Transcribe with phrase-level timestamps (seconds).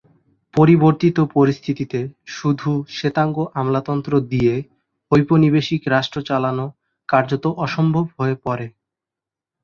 [0.53, 1.99] পরিবর্তিত পরিস্থিতিতে
[2.37, 4.53] শুধু শ্বেতাঙ্গ আমলাতন্ত্র দিয়ে
[5.11, 6.65] ঔপনিবেশিক রাষ্ট্র চালানো
[7.09, 8.67] কার্যত অসম্ভব হয়ে পড়ে।